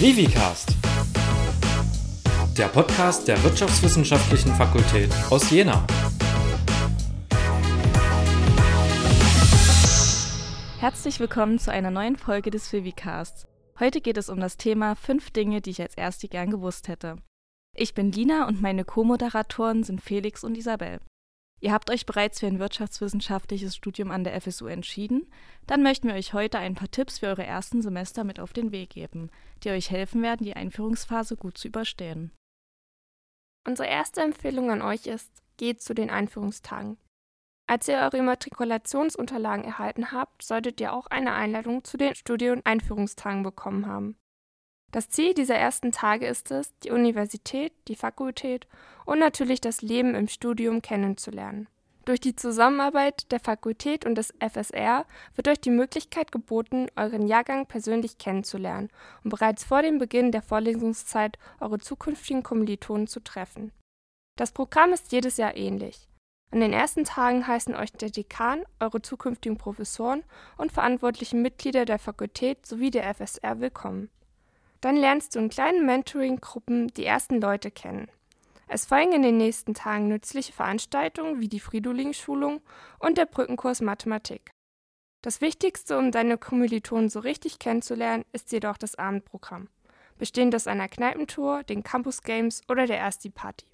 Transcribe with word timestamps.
Vivicast, 0.00 0.70
der 2.56 2.68
Podcast 2.68 3.28
der 3.28 3.44
Wirtschaftswissenschaftlichen 3.44 4.50
Fakultät 4.54 5.10
aus 5.28 5.50
Jena. 5.50 5.86
Herzlich 10.78 11.20
willkommen 11.20 11.58
zu 11.58 11.70
einer 11.70 11.90
neuen 11.90 12.16
Folge 12.16 12.50
des 12.50 12.72
Vivicasts. 12.72 13.46
Heute 13.78 14.00
geht 14.00 14.16
es 14.16 14.30
um 14.30 14.40
das 14.40 14.56
Thema 14.56 14.94
fünf 14.94 15.32
Dinge, 15.32 15.60
die 15.60 15.68
ich 15.68 15.82
als 15.82 15.94
Erste 15.98 16.28
gern 16.28 16.48
gewusst 16.48 16.88
hätte. 16.88 17.16
Ich 17.76 17.92
bin 17.92 18.10
Lina 18.10 18.48
und 18.48 18.62
meine 18.62 18.86
Co-Moderatoren 18.86 19.82
sind 19.82 20.00
Felix 20.00 20.42
und 20.44 20.56
Isabel. 20.56 21.00
Ihr 21.62 21.72
habt 21.72 21.90
euch 21.90 22.06
bereits 22.06 22.40
für 22.40 22.46
ein 22.46 22.58
wirtschaftswissenschaftliches 22.58 23.76
Studium 23.76 24.10
an 24.10 24.24
der 24.24 24.40
FSU 24.40 24.66
entschieden? 24.66 25.30
Dann 25.66 25.82
möchten 25.82 26.08
wir 26.08 26.14
euch 26.14 26.32
heute 26.32 26.58
ein 26.58 26.74
paar 26.74 26.90
Tipps 26.90 27.18
für 27.18 27.26
eure 27.26 27.44
ersten 27.44 27.82
Semester 27.82 28.24
mit 28.24 28.40
auf 28.40 28.54
den 28.54 28.72
Weg 28.72 28.90
geben, 28.90 29.30
die 29.62 29.70
euch 29.70 29.90
helfen 29.90 30.22
werden, 30.22 30.44
die 30.44 30.56
Einführungsphase 30.56 31.36
gut 31.36 31.58
zu 31.58 31.68
überstehen. 31.68 32.32
Unsere 33.66 33.88
erste 33.88 34.22
Empfehlung 34.22 34.70
an 34.70 34.80
euch 34.80 35.06
ist, 35.06 35.30
geht 35.58 35.82
zu 35.82 35.94
den 35.94 36.08
Einführungstagen. 36.08 36.96
Als 37.66 37.86
ihr 37.86 37.98
eure 37.98 38.16
Immatrikulationsunterlagen 38.16 39.64
erhalten 39.64 40.12
habt, 40.12 40.42
solltet 40.42 40.80
ihr 40.80 40.94
auch 40.94 41.06
eine 41.08 41.34
Einladung 41.34 41.84
zu 41.84 41.98
den 41.98 42.14
Studium-Einführungstagen 42.14 43.42
bekommen 43.42 43.86
haben. 43.86 44.16
Das 44.92 45.08
Ziel 45.08 45.34
dieser 45.34 45.54
ersten 45.54 45.92
Tage 45.92 46.26
ist 46.26 46.50
es, 46.50 46.76
die 46.80 46.90
Universität, 46.90 47.72
die 47.86 47.94
Fakultät 47.94 48.66
und 49.04 49.20
natürlich 49.20 49.60
das 49.60 49.82
Leben 49.82 50.16
im 50.16 50.26
Studium 50.26 50.82
kennenzulernen. 50.82 51.68
Durch 52.06 52.18
die 52.18 52.34
Zusammenarbeit 52.34 53.30
der 53.30 53.38
Fakultät 53.38 54.04
und 54.04 54.16
des 54.16 54.34
FSR 54.40 55.04
wird 55.36 55.46
euch 55.46 55.60
die 55.60 55.70
Möglichkeit 55.70 56.32
geboten, 56.32 56.88
euren 56.96 57.28
Jahrgang 57.28 57.66
persönlich 57.66 58.18
kennenzulernen 58.18 58.88
und 59.22 59.30
bereits 59.30 59.62
vor 59.62 59.82
dem 59.82 59.98
Beginn 59.98 60.32
der 60.32 60.42
Vorlesungszeit 60.42 61.38
eure 61.60 61.78
zukünftigen 61.78 62.42
Kommilitonen 62.42 63.06
zu 63.06 63.20
treffen. 63.20 63.70
Das 64.36 64.50
Programm 64.50 64.92
ist 64.92 65.12
jedes 65.12 65.36
Jahr 65.36 65.56
ähnlich. 65.56 66.08
An 66.52 66.58
den 66.58 66.72
ersten 66.72 67.04
Tagen 67.04 67.46
heißen 67.46 67.76
euch 67.76 67.92
der 67.92 68.10
Dekan, 68.10 68.64
eure 68.80 69.02
zukünftigen 69.02 69.56
Professoren 69.56 70.24
und 70.56 70.72
verantwortlichen 70.72 71.42
Mitglieder 71.42 71.84
der 71.84 72.00
Fakultät 72.00 72.66
sowie 72.66 72.90
der 72.90 73.14
FSR 73.14 73.60
willkommen. 73.60 74.10
Dann 74.80 74.96
lernst 74.96 75.34
du 75.34 75.38
in 75.38 75.50
kleinen 75.50 75.84
Mentoring-Gruppen 75.84 76.88
die 76.88 77.04
ersten 77.04 77.40
Leute 77.40 77.70
kennen. 77.70 78.10
Es 78.72 78.86
folgen 78.86 79.12
in 79.12 79.22
den 79.22 79.36
nächsten 79.36 79.74
Tagen 79.74 80.08
nützliche 80.08 80.52
Veranstaltungen 80.52 81.40
wie 81.40 81.48
die 81.48 81.60
Fridolin-Schulung 81.60 82.60
und 82.98 83.18
der 83.18 83.26
Brückenkurs 83.26 83.80
Mathematik. 83.80 84.52
Das 85.22 85.40
Wichtigste, 85.40 85.98
um 85.98 86.12
deine 86.12 86.38
Kommilitonen 86.38 87.10
so 87.10 87.18
richtig 87.18 87.58
kennenzulernen, 87.58 88.24
ist 88.32 88.52
jedoch 88.52 88.78
das 88.78 88.94
Abendprogramm, 88.94 89.68
bestehend 90.18 90.54
aus 90.54 90.66
einer 90.66 90.88
Kneipentour, 90.88 91.62
den 91.64 91.82
Campus 91.82 92.22
Games 92.22 92.62
oder 92.68 92.86
der 92.86 92.98
Ersti 92.98 93.28
Party. 93.28 93.66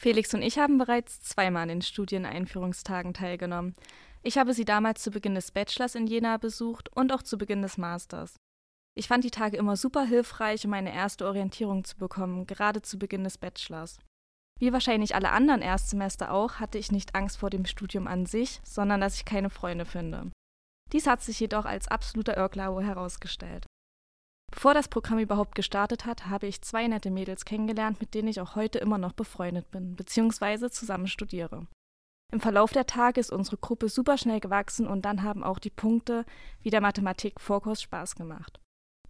Felix 0.00 0.32
und 0.32 0.42
ich 0.42 0.58
haben 0.58 0.78
bereits 0.78 1.20
zweimal 1.20 1.64
an 1.64 1.68
den 1.68 1.82
Studieneinführungstagen 1.82 3.14
teilgenommen. 3.14 3.74
Ich 4.22 4.38
habe 4.38 4.54
sie 4.54 4.64
damals 4.64 5.02
zu 5.02 5.10
Beginn 5.10 5.34
des 5.34 5.50
Bachelors 5.50 5.94
in 5.94 6.06
Jena 6.06 6.36
besucht 6.36 6.88
und 6.96 7.12
auch 7.12 7.22
zu 7.22 7.36
Beginn 7.36 7.62
des 7.62 7.78
Masters. 7.78 8.36
Ich 8.98 9.06
fand 9.06 9.22
die 9.22 9.30
Tage 9.30 9.56
immer 9.56 9.76
super 9.76 10.02
hilfreich, 10.02 10.66
um 10.66 10.72
eine 10.72 10.92
erste 10.92 11.24
Orientierung 11.24 11.84
zu 11.84 11.96
bekommen, 11.98 12.48
gerade 12.48 12.82
zu 12.82 12.98
Beginn 12.98 13.22
des 13.22 13.38
Bachelors. 13.38 14.00
Wie 14.58 14.72
wahrscheinlich 14.72 15.14
alle 15.14 15.30
anderen 15.30 15.62
Erstsemester 15.62 16.32
auch, 16.32 16.54
hatte 16.54 16.78
ich 16.78 16.90
nicht 16.90 17.14
Angst 17.14 17.38
vor 17.38 17.48
dem 17.48 17.64
Studium 17.64 18.08
an 18.08 18.26
sich, 18.26 18.60
sondern 18.64 19.00
dass 19.00 19.14
ich 19.14 19.24
keine 19.24 19.50
Freunde 19.50 19.84
finde. 19.84 20.32
Dies 20.92 21.06
hat 21.06 21.22
sich 21.22 21.38
jedoch 21.38 21.64
als 21.64 21.86
absoluter 21.86 22.36
Irrglaube 22.36 22.82
herausgestellt. 22.82 23.66
Bevor 24.50 24.74
das 24.74 24.88
Programm 24.88 25.20
überhaupt 25.20 25.54
gestartet 25.54 26.04
hat, 26.04 26.26
habe 26.26 26.48
ich 26.48 26.62
zwei 26.62 26.88
nette 26.88 27.12
Mädels 27.12 27.44
kennengelernt, 27.44 28.00
mit 28.00 28.14
denen 28.14 28.26
ich 28.26 28.40
auch 28.40 28.56
heute 28.56 28.80
immer 28.80 28.98
noch 28.98 29.12
befreundet 29.12 29.70
bin, 29.70 29.94
beziehungsweise 29.94 30.72
zusammen 30.72 31.06
studiere. 31.06 31.68
Im 32.32 32.40
Verlauf 32.40 32.72
der 32.72 32.86
Tage 32.86 33.20
ist 33.20 33.30
unsere 33.30 33.58
Gruppe 33.58 33.90
super 33.90 34.18
schnell 34.18 34.40
gewachsen 34.40 34.88
und 34.88 35.02
dann 35.02 35.22
haben 35.22 35.44
auch 35.44 35.60
die 35.60 35.70
Punkte 35.70 36.24
wie 36.62 36.70
der 36.70 36.80
Mathematik-Vorkurs 36.80 37.80
Spaß 37.80 38.16
gemacht. 38.16 38.58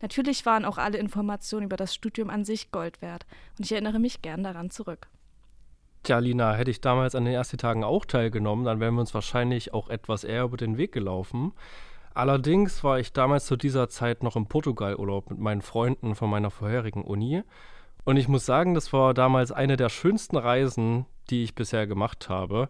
Natürlich 0.00 0.47
waren 0.47 0.64
auch 0.64 0.78
alle 0.78 0.98
Informationen 0.98 1.66
über 1.66 1.76
das 1.76 1.94
Studium 1.94 2.31
an 2.31 2.44
sich 2.44 2.70
Gold 2.70 3.03
wert 3.03 3.26
und 3.59 3.64
ich 3.64 3.72
erinnere 3.72 3.98
mich 3.98 4.22
gern 4.22 4.42
daran 4.42 4.70
zurück. 4.70 5.09
Tja, 6.04 6.19
Lina, 6.19 6.54
hätte 6.54 6.70
ich 6.70 6.81
damals 6.81 7.14
an 7.14 7.25
den 7.25 7.34
ersten 7.34 7.59
Tagen 7.59 7.84
auch 7.84 8.04
teilgenommen, 8.04 8.64
dann 8.64 8.81
wären 8.81 8.94
wir 8.94 9.00
uns 9.00 9.14
wahrscheinlich 9.14 9.75
auch 9.75 9.88
etwas 9.88 10.25
eher 10.25 10.44
über 10.44 10.56
den 10.56 10.78
Weg 10.78 10.92
gelaufen. 10.92 11.53
Allerdings 12.14 12.82
war 12.82 12.98
ich 12.98 13.12
damals 13.12 13.47
zu 13.47 13.56
dieser 13.56 13.88
Zeit 13.88 14.22
noch 14.22 14.37
im 14.37 14.47
Portugalurlaub 14.47 15.31
mit 15.31 15.38
meinen 15.38 15.62
Freunden 15.62 16.14
von 16.14 16.31
meiner 16.31 16.50
vorherigen 16.50 17.04
Uni. 17.04 17.42
Und 18.04 18.16
ich 18.16 18.28
muss 18.28 18.47
sagen, 18.47 18.75
das 18.75 18.92
war 18.92 19.14
damals 19.14 19.53
eine 19.53 19.76
der 19.76 19.88
schönsten 19.88 20.37
Reisen, 20.37 21.06
die 21.31 21.44
ich 21.44 21.54
bisher 21.54 21.87
gemacht 21.87 22.28
habe. 22.28 22.69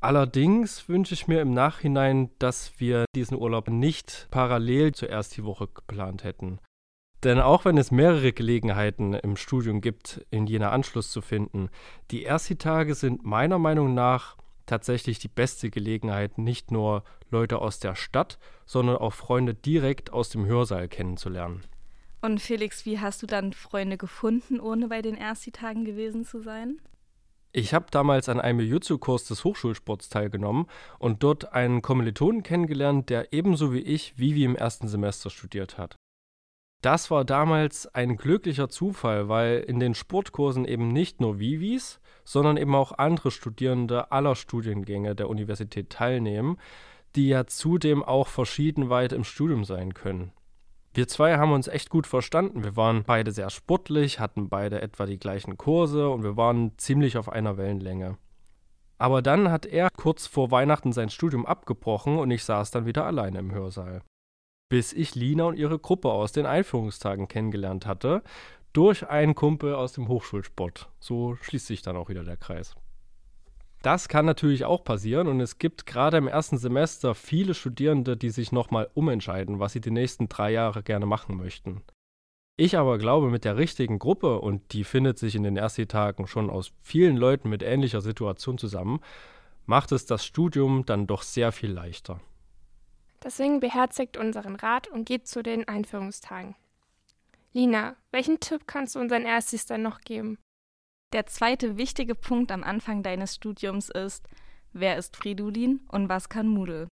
Allerdings 0.00 0.88
wünsche 0.88 1.14
ich 1.14 1.26
mir 1.26 1.40
im 1.40 1.52
Nachhinein, 1.52 2.30
dass 2.38 2.78
wir 2.78 3.04
diesen 3.16 3.36
Urlaub 3.36 3.68
nicht 3.68 4.28
parallel 4.30 4.92
zuerst 4.92 5.36
die 5.36 5.44
Woche 5.44 5.66
geplant 5.66 6.22
hätten. 6.22 6.60
Denn 7.24 7.40
auch 7.40 7.64
wenn 7.64 7.76
es 7.76 7.90
mehrere 7.90 8.32
Gelegenheiten 8.32 9.12
im 9.12 9.36
Studium 9.36 9.80
gibt, 9.80 10.24
in 10.30 10.46
jener 10.46 10.70
Anschluss 10.70 11.10
zu 11.10 11.20
finden, 11.20 11.68
die 12.12 12.24
Ersti-Tage 12.24 12.94
sind 12.94 13.24
meiner 13.24 13.58
Meinung 13.58 13.92
nach 13.92 14.36
tatsächlich 14.66 15.18
die 15.18 15.28
beste 15.28 15.68
Gelegenheit, 15.68 16.38
nicht 16.38 16.70
nur 16.70 17.02
Leute 17.30 17.58
aus 17.58 17.80
der 17.80 17.96
Stadt, 17.96 18.38
sondern 18.66 18.98
auch 18.98 19.14
Freunde 19.14 19.54
direkt 19.54 20.12
aus 20.12 20.28
dem 20.28 20.46
Hörsaal 20.46 20.86
kennenzulernen. 20.86 21.62
Und 22.20 22.40
Felix, 22.40 22.86
wie 22.86 23.00
hast 23.00 23.22
du 23.22 23.26
dann 23.26 23.52
Freunde 23.52 23.96
gefunden, 23.96 24.60
ohne 24.60 24.86
bei 24.88 25.02
den 25.02 25.16
Ersti-Tagen 25.16 25.84
gewesen 25.84 26.24
zu 26.24 26.40
sein? 26.40 26.80
Ich 27.52 27.72
habe 27.72 27.86
damals 27.90 28.28
an 28.28 28.40
einem 28.40 28.60
Jiu-Jitsu-Kurs 28.60 29.24
des 29.24 29.44
Hochschulsports 29.44 30.10
teilgenommen 30.10 30.66
und 30.98 31.22
dort 31.22 31.52
einen 31.52 31.80
Kommilitonen 31.80 32.42
kennengelernt, 32.42 33.08
der 33.08 33.32
ebenso 33.32 33.72
wie 33.72 33.80
ich 33.80 34.18
Vivi 34.18 34.44
im 34.44 34.56
ersten 34.56 34.88
Semester 34.88 35.30
studiert 35.30 35.78
hat. 35.78 35.96
Das 36.82 37.10
war 37.10 37.24
damals 37.24 37.92
ein 37.92 38.16
glücklicher 38.16 38.68
Zufall, 38.68 39.28
weil 39.28 39.58
in 39.60 39.80
den 39.80 39.94
Sportkursen 39.94 40.64
eben 40.64 40.88
nicht 40.88 41.20
nur 41.20 41.40
Vivis, 41.40 42.00
sondern 42.24 42.56
eben 42.56 42.74
auch 42.74 42.92
andere 42.92 43.30
Studierende 43.30 44.12
aller 44.12 44.36
Studiengänge 44.36 45.16
der 45.16 45.28
Universität 45.28 45.90
teilnehmen, 45.90 46.58
die 47.16 47.28
ja 47.28 47.46
zudem 47.46 48.04
auch 48.04 48.28
verschieden 48.28 48.90
weit 48.90 49.12
im 49.12 49.24
Studium 49.24 49.64
sein 49.64 49.94
können. 49.94 50.32
Wir 50.98 51.06
zwei 51.06 51.38
haben 51.38 51.52
uns 51.52 51.68
echt 51.68 51.90
gut 51.90 52.08
verstanden. 52.08 52.64
Wir 52.64 52.74
waren 52.74 53.04
beide 53.04 53.30
sehr 53.30 53.50
sportlich, 53.50 54.18
hatten 54.18 54.48
beide 54.48 54.82
etwa 54.82 55.06
die 55.06 55.20
gleichen 55.20 55.56
Kurse 55.56 56.10
und 56.10 56.24
wir 56.24 56.36
waren 56.36 56.76
ziemlich 56.76 57.16
auf 57.16 57.28
einer 57.28 57.56
Wellenlänge. 57.56 58.18
Aber 58.98 59.22
dann 59.22 59.52
hat 59.52 59.64
er 59.64 59.90
kurz 59.96 60.26
vor 60.26 60.50
Weihnachten 60.50 60.92
sein 60.92 61.08
Studium 61.08 61.46
abgebrochen 61.46 62.18
und 62.18 62.32
ich 62.32 62.42
saß 62.42 62.72
dann 62.72 62.84
wieder 62.84 63.06
alleine 63.06 63.38
im 63.38 63.52
Hörsaal. 63.52 64.02
Bis 64.70 64.92
ich 64.92 65.14
Lina 65.14 65.44
und 65.44 65.56
ihre 65.56 65.78
Gruppe 65.78 66.10
aus 66.10 66.32
den 66.32 66.46
Einführungstagen 66.46 67.28
kennengelernt 67.28 67.86
hatte, 67.86 68.24
durch 68.72 69.08
einen 69.08 69.36
Kumpel 69.36 69.76
aus 69.76 69.92
dem 69.92 70.08
Hochschulsport. 70.08 70.90
So 70.98 71.36
schließt 71.36 71.68
sich 71.68 71.80
dann 71.80 71.96
auch 71.96 72.08
wieder 72.08 72.24
der 72.24 72.38
Kreis. 72.38 72.74
Das 73.82 74.08
kann 74.08 74.26
natürlich 74.26 74.64
auch 74.64 74.82
passieren 74.82 75.28
und 75.28 75.40
es 75.40 75.58
gibt 75.58 75.86
gerade 75.86 76.16
im 76.16 76.26
ersten 76.26 76.58
Semester 76.58 77.14
viele 77.14 77.54
Studierende, 77.54 78.16
die 78.16 78.30
sich 78.30 78.50
nochmal 78.50 78.90
umentscheiden, 78.94 79.60
was 79.60 79.72
sie 79.72 79.80
die 79.80 79.92
nächsten 79.92 80.28
drei 80.28 80.50
Jahre 80.50 80.82
gerne 80.82 81.06
machen 81.06 81.36
möchten. 81.36 81.82
Ich 82.56 82.76
aber 82.76 82.98
glaube, 82.98 83.30
mit 83.30 83.44
der 83.44 83.56
richtigen 83.56 84.00
Gruppe, 84.00 84.40
und 84.40 84.72
die 84.72 84.82
findet 84.82 85.16
sich 85.16 85.36
in 85.36 85.44
den 85.44 85.56
ersten 85.56 85.86
Tagen 85.86 86.26
schon 86.26 86.50
aus 86.50 86.72
vielen 86.82 87.16
Leuten 87.16 87.48
mit 87.48 87.62
ähnlicher 87.62 88.00
Situation 88.00 88.58
zusammen, 88.58 88.98
macht 89.64 89.92
es 89.92 90.06
das 90.06 90.24
Studium 90.24 90.84
dann 90.84 91.06
doch 91.06 91.22
sehr 91.22 91.52
viel 91.52 91.70
leichter. 91.70 92.20
Deswegen 93.22 93.60
beherzigt 93.60 94.16
unseren 94.16 94.56
Rat 94.56 94.88
und 94.88 95.04
geht 95.04 95.28
zu 95.28 95.42
den 95.44 95.68
Einführungstagen. 95.68 96.56
Lina, 97.52 97.94
welchen 98.10 98.40
Tipp 98.40 98.66
kannst 98.66 98.96
du 98.96 99.00
unseren 99.00 99.24
Erstis 99.24 99.66
dann 99.66 99.82
noch 99.82 100.00
geben? 100.00 100.36
Der 101.14 101.24
zweite 101.24 101.78
wichtige 101.78 102.14
Punkt 102.14 102.52
am 102.52 102.62
Anfang 102.62 103.02
deines 103.02 103.34
Studiums 103.34 103.88
ist, 103.88 104.28
wer 104.72 104.98
ist 104.98 105.16
Fridolin 105.16 105.80
und 105.88 106.10
was 106.10 106.28
kann 106.28 106.48
Moodle? 106.48 106.88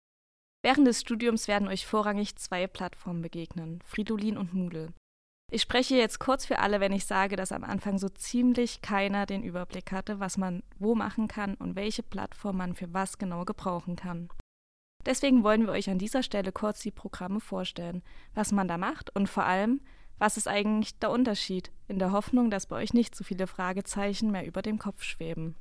Während 0.62 0.87
des 0.87 1.00
Studiums 1.00 1.49
werden 1.49 1.66
euch 1.66 1.84
vorrangig 1.84 2.37
zwei 2.37 2.69
Plattformen 2.69 3.22
begegnen, 3.22 3.81
Fridolin 3.84 4.38
und 4.38 4.55
Moodle. 4.55 4.93
Ich 5.50 5.62
spreche 5.62 5.96
jetzt 5.96 6.20
kurz 6.20 6.46
für 6.46 6.61
alle, 6.61 6.81
wenn 6.81 6.93
ich 6.93 7.06
sage, 7.06 7.34
dass 7.34 7.52
am 7.52 7.64
Anfang 7.64 7.99
so 7.99 8.08
ziemlich 8.08 8.82
keiner 8.82 9.26
den 9.26 9.43
Überblick 9.43 9.90
hatte, 9.90 10.20
was 10.20 10.38
man 10.38 10.62
wo 10.78 10.94
machen 10.94 11.26
kann 11.26 11.55
und 11.55 11.75
welche 11.75 12.02
Plattform 12.05 12.56
man 12.56 12.75
für 12.75 12.94
was 12.94 13.19
genau 13.19 13.44
gebrauchen 13.44 13.96
kann. 13.96 14.28
Deswegen 15.05 15.43
wollen 15.43 15.66
wir 15.66 15.72
euch 15.72 15.90
an 15.90 15.99
dieser 15.99 16.22
Stelle 16.22 16.52
kurz 16.52 16.81
die 16.81 16.93
Programme 16.93 17.40
vorstellen, 17.40 18.02
was 18.32 18.52
man 18.52 18.69
da 18.69 18.78
macht 18.78 19.14
und 19.14 19.28
vor 19.28 19.44
allem, 19.44 19.81
was 20.19 20.37
ist 20.37 20.49
eigentlich 20.49 20.99
der 20.99 21.11
Unterschied, 21.11 21.70
in 21.88 21.99
der 21.99 22.12
Hoffnung, 22.12 22.50
dass 22.50 22.66
bei 22.66 22.76
euch 22.76 22.94
nicht 22.94 23.14
so 23.14 23.25
viele 23.25 23.46
Fragezeichen 23.46 24.31
mehr 24.31 24.46
über 24.46 24.62
dem 24.62 24.78
Kopf 24.78 25.02
schweben? 25.02 25.55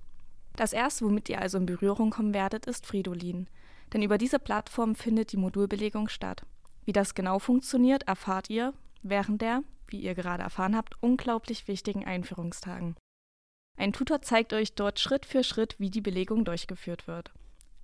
Das 0.55 0.73
erste, 0.73 1.05
womit 1.05 1.29
ihr 1.29 1.41
also 1.41 1.57
in 1.57 1.65
Berührung 1.65 2.11
kommen 2.11 2.33
werdet, 2.33 2.65
ist 2.67 2.85
Fridolin. 2.85 3.47
Denn 3.91 4.03
über 4.03 4.17
diese 4.17 4.39
Plattform 4.39 4.95
findet 4.95 5.31
die 5.31 5.37
Modulbelegung 5.37 6.07
statt. 6.07 6.45
Wie 6.85 6.93
das 6.93 7.15
genau 7.15 7.39
funktioniert, 7.39 8.03
erfahrt 8.03 8.49
ihr 8.49 8.73
während 9.01 9.41
der 9.41 9.63
wie 9.93 10.01
ihr 10.01 10.15
gerade 10.15 10.43
erfahren 10.43 10.75
habt, 10.75 10.95
unglaublich 11.01 11.69
wichtigen 11.69 12.03
Einführungstagen. 12.03 12.97
Ein 13.77 13.93
Tutor 13.93 14.21
zeigt 14.21 14.51
euch 14.51 14.73
dort 14.73 14.99
Schritt 14.99 15.25
für 15.25 15.43
Schritt, 15.43 15.75
wie 15.79 15.89
die 15.89 16.01
Belegung 16.01 16.43
durchgeführt 16.43 17.07
wird. 17.07 17.31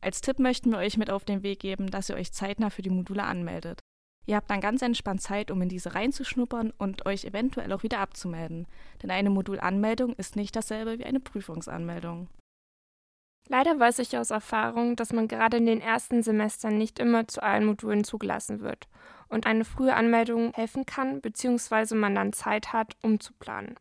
Als 0.01 0.21
Tipp 0.21 0.39
möchten 0.39 0.71
wir 0.71 0.79
euch 0.79 0.97
mit 0.97 1.09
auf 1.09 1.23
den 1.23 1.43
Weg 1.43 1.59
geben, 1.59 1.89
dass 1.89 2.09
ihr 2.09 2.15
euch 2.15 2.31
zeitnah 2.31 2.69
für 2.69 2.81
die 2.81 2.89
Module 2.89 3.23
anmeldet. 3.23 3.79
Ihr 4.25 4.35
habt 4.35 4.49
dann 4.49 4.61
ganz 4.61 4.81
entspannt 4.81 5.21
Zeit, 5.21 5.49
um 5.49 5.61
in 5.61 5.69
diese 5.69 5.95
reinzuschnuppern 5.95 6.71
und 6.77 7.05
euch 7.05 7.25
eventuell 7.25 7.73
auch 7.73 7.83
wieder 7.83 7.99
abzumelden, 7.99 8.67
denn 9.01 9.11
eine 9.11 9.29
Modulanmeldung 9.29 10.13
ist 10.13 10.35
nicht 10.35 10.55
dasselbe 10.55 10.99
wie 10.99 11.05
eine 11.05 11.19
Prüfungsanmeldung. 11.19 12.27
Leider 13.47 13.79
weiß 13.79 13.97
ich 13.99 14.15
aus 14.15 14.29
Erfahrung, 14.29 14.95
dass 14.95 15.11
man 15.11 15.27
gerade 15.27 15.57
in 15.57 15.65
den 15.65 15.81
ersten 15.81 16.21
Semestern 16.21 16.77
nicht 16.77 16.99
immer 16.99 17.27
zu 17.27 17.41
allen 17.41 17.65
Modulen 17.65 18.03
zugelassen 18.03 18.61
wird 18.61 18.87
und 19.27 19.47
eine 19.47 19.65
frühe 19.65 19.95
Anmeldung 19.95 20.53
helfen 20.53 20.85
kann, 20.85 21.19
beziehungsweise 21.21 21.95
man 21.95 22.13
dann 22.13 22.31
Zeit 22.31 22.73
hat, 22.73 22.95
um 23.01 23.19
zu 23.19 23.33
planen. 23.33 23.75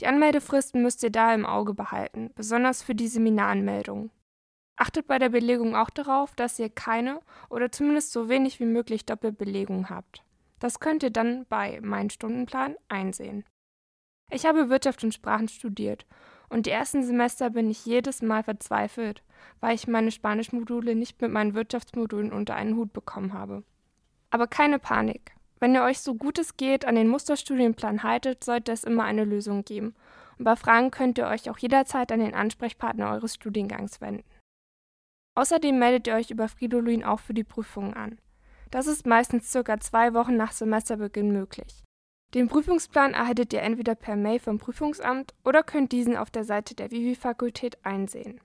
Die 0.00 0.06
Anmeldefristen 0.06 0.82
müsst 0.82 1.02
ihr 1.02 1.10
da 1.10 1.34
im 1.34 1.44
Auge 1.44 1.74
behalten, 1.74 2.30
besonders 2.34 2.82
für 2.82 2.94
die 2.94 3.08
Seminaranmeldung. 3.08 4.10
Achtet 4.76 5.06
bei 5.06 5.18
der 5.18 5.30
Belegung 5.30 5.74
auch 5.74 5.90
darauf, 5.90 6.34
dass 6.34 6.58
ihr 6.58 6.68
keine 6.68 7.20
oder 7.48 7.72
zumindest 7.72 8.12
so 8.12 8.28
wenig 8.28 8.60
wie 8.60 8.66
möglich 8.66 9.06
Doppelbelegung 9.06 9.88
habt. 9.88 10.22
Das 10.58 10.80
könnt 10.80 11.02
ihr 11.02 11.10
dann 11.10 11.46
bei 11.48 11.80
Mein 11.82 12.10
Stundenplan 12.10 12.76
einsehen. 12.88 13.44
Ich 14.30 14.44
habe 14.44 14.68
Wirtschaft 14.68 15.02
und 15.04 15.14
Sprachen 15.14 15.48
studiert 15.48 16.06
und 16.48 16.66
die 16.66 16.70
ersten 16.70 17.02
Semester 17.02 17.50
bin 17.50 17.70
ich 17.70 17.86
jedes 17.86 18.22
Mal 18.22 18.42
verzweifelt, 18.42 19.22
weil 19.60 19.74
ich 19.74 19.86
meine 19.86 20.10
Spanischmodule 20.10 20.94
nicht 20.94 21.20
mit 21.20 21.30
meinen 21.30 21.54
Wirtschaftsmodulen 21.54 22.32
unter 22.32 22.54
einen 22.54 22.76
Hut 22.76 22.92
bekommen 22.92 23.32
habe. 23.32 23.62
Aber 24.30 24.46
keine 24.46 24.78
Panik. 24.78 25.32
Wenn 25.58 25.74
ihr 25.74 25.82
euch 25.82 26.00
so 26.00 26.14
gut 26.14 26.38
es 26.38 26.56
geht 26.56 26.84
an 26.84 26.96
den 26.96 27.08
Musterstudienplan 27.08 28.02
haltet, 28.02 28.44
sollte 28.44 28.72
es 28.72 28.84
immer 28.84 29.04
eine 29.04 29.24
Lösung 29.24 29.64
geben. 29.64 29.94
Und 30.38 30.44
bei 30.44 30.54
Fragen 30.54 30.90
könnt 30.90 31.16
ihr 31.16 31.28
euch 31.28 31.48
auch 31.48 31.58
jederzeit 31.58 32.12
an 32.12 32.20
den 32.20 32.34
Ansprechpartner 32.34 33.10
eures 33.12 33.34
Studiengangs 33.34 34.00
wenden. 34.02 34.24
Außerdem 35.36 35.78
meldet 35.78 36.06
ihr 36.06 36.14
euch 36.14 36.30
über 36.30 36.48
Fridolin 36.48 37.04
auch 37.04 37.20
für 37.20 37.34
die 37.34 37.44
Prüfungen 37.44 37.94
an. 37.94 38.18
Das 38.70 38.86
ist 38.86 39.06
meistens 39.06 39.52
circa 39.52 39.78
zwei 39.78 40.14
Wochen 40.14 40.36
nach 40.36 40.50
Semesterbeginn 40.50 41.30
möglich. 41.30 41.84
Den 42.34 42.48
Prüfungsplan 42.48 43.14
erhaltet 43.14 43.52
ihr 43.52 43.62
entweder 43.62 43.94
per 43.94 44.16
Mail 44.16 44.40
vom 44.40 44.58
Prüfungsamt 44.58 45.34
oder 45.44 45.62
könnt 45.62 45.92
diesen 45.92 46.16
auf 46.16 46.30
der 46.30 46.44
Seite 46.44 46.74
der 46.74 46.90
Vivi-Fakultät 46.90 47.84
einsehen. 47.84 48.40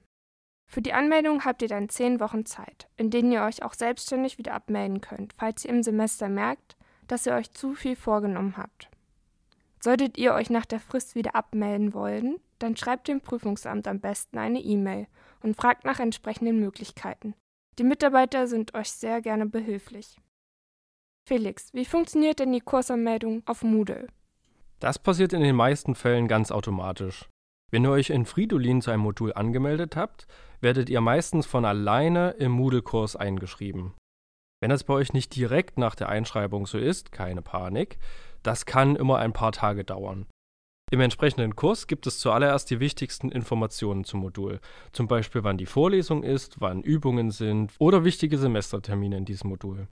Für 0.68 0.82
die 0.82 0.94
Anmeldung 0.94 1.44
habt 1.44 1.62
ihr 1.62 1.68
dann 1.68 1.90
zehn 1.90 2.20
Wochen 2.20 2.46
Zeit, 2.46 2.88
in 2.98 3.10
denen 3.10 3.32
ihr 3.32 3.44
euch 3.44 3.64
auch 3.64 3.74
selbstständig 3.74 4.38
wieder 4.38 4.54
abmelden 4.54 5.02
könnt, 5.02 5.34
falls 5.34 5.66
ihr 5.66 5.72
im 5.72 5.84
Semester 5.84 6.30
merkt, 6.30 6.78
dass 7.08 7.26
ihr 7.26 7.34
euch 7.34 7.52
zu 7.52 7.74
viel 7.74 7.96
vorgenommen 7.96 8.56
habt. 8.58 8.90
Solltet 9.80 10.18
ihr 10.18 10.34
euch 10.34 10.50
nach 10.50 10.66
der 10.66 10.80
Frist 10.80 11.16
wieder 11.16 11.36
abmelden 11.36 11.94
wollen, 11.94 12.40
dann 12.64 12.78
schreibt 12.78 13.08
dem 13.08 13.22
Prüfungsamt 13.22 13.88
am 13.88 14.00
besten 14.00 14.38
eine 14.38 14.60
E-Mail 14.60 15.08
und 15.42 15.56
fragt 15.56 15.86
nach 15.86 16.00
entsprechenden 16.00 16.60
Möglichkeiten. 16.60 17.34
Die 17.80 17.84
Mitarbeiter 17.84 18.48
sind 18.48 18.74
euch 18.76 18.92
sehr 18.92 19.22
gerne 19.22 19.46
behilflich. 19.46 20.18
Felix, 21.28 21.74
wie 21.74 21.86
funktioniert 21.86 22.40
denn 22.40 22.52
die 22.52 22.60
Kursanmeldung 22.60 23.44
auf 23.46 23.64
Moodle? 23.64 24.08
Das 24.80 25.00
passiert 25.00 25.34
in 25.34 25.42
den 25.42 25.56
meisten 25.56 25.96
Fällen 25.96 26.28
ganz 26.28 26.52
automatisch. 26.52 27.30
Wenn 27.72 27.86
ihr 27.86 27.92
euch 27.92 28.10
in 28.10 28.26
Fridolin 28.26 28.82
zu 28.82 28.92
einem 28.92 29.04
Modul 29.04 29.34
angemeldet 29.34 29.96
habt, 29.96 30.28
werdet 30.60 30.90
ihr 30.90 31.02
meistens 31.02 31.46
von 31.46 31.64
alleine 31.64 32.32
im 32.32 32.52
Moodle-Kurs 32.52 33.16
eingeschrieben. 33.16 33.94
Wenn 34.62 34.70
das 34.70 34.84
bei 34.84 34.94
euch 34.94 35.14
nicht 35.14 35.36
direkt 35.36 35.78
nach 35.78 35.96
der 35.96 36.10
Einschreibung 36.10 36.68
so 36.68 36.78
ist, 36.78 37.12
keine 37.12 37.42
Panik, 37.42 37.98
das 38.44 38.66
kann 38.66 38.96
immer 38.96 39.18
ein 39.20 39.34
paar 39.34 39.52
Tage 39.52 39.84
dauern. 39.84 40.28
Im 40.94 41.00
entsprechenden 41.00 41.56
Kurs 41.56 41.88
gibt 41.88 42.06
es 42.06 42.20
zuallererst 42.20 42.70
die 42.70 42.82
wichtigsten 42.82 43.32
Informationen 43.32 44.04
zum 44.04 44.20
Modul, 44.20 44.60
zum 44.92 45.08
Beispiel 45.08 45.42
wann 45.46 45.58
die 45.58 45.66
Vorlesung 45.66 46.22
ist, 46.22 46.60
wann 46.60 46.84
Übungen 46.84 47.32
sind 47.32 47.74
oder 47.80 48.04
wichtige 48.04 48.38
Semestertermine 48.38 49.16
in 49.16 49.24
diesem 49.24 49.52
Modul. 49.52 49.88